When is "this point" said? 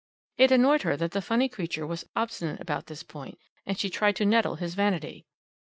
2.87-3.37